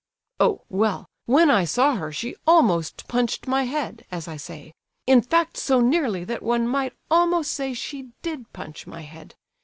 "Oh, 0.39 0.63
well, 0.67 1.05
when 1.27 1.51
I 1.51 1.63
saw 1.63 1.93
her 1.93 2.11
she 2.11 2.35
almost 2.47 3.07
punched 3.07 3.45
my 3.45 3.65
head, 3.65 4.03
as 4.11 4.27
I 4.27 4.35
say; 4.35 4.73
in 5.05 5.21
fact 5.21 5.57
so 5.57 5.79
nearly 5.79 6.23
that 6.23 6.41
one 6.41 6.67
might 6.67 6.93
almost 7.11 7.53
say 7.53 7.75
she 7.75 8.09
did 8.23 8.51
punch 8.51 8.87
my 8.87 9.01
head. 9.01 9.35